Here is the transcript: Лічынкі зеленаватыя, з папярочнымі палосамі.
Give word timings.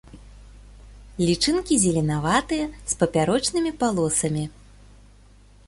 Лічынкі 1.27 1.73
зеленаватыя, 1.83 2.65
з 2.93 2.99
папярочнымі 3.03 3.71
палосамі. 3.85 4.45